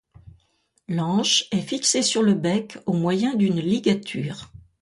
L'anche 0.87 1.45
est 1.51 1.61
fixée 1.61 2.01
sur 2.01 2.23
le 2.23 2.33
bec 2.33 2.79
au 2.87 2.93
moyen 2.93 3.35
d'une 3.35 3.59
ligature. 3.59 4.49